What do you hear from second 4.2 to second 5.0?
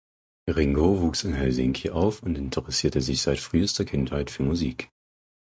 für Musik.